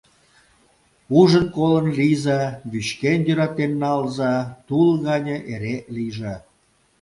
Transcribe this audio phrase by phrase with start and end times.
[1.19, 4.33] Ужын-колын лийза, вӱчкен йӧратен налза;
[4.67, 6.35] тул гане эре лийже.